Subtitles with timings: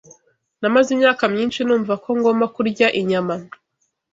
[0.61, 3.35] Namaze imyaka myinshi numva ko ngomba kurya inyama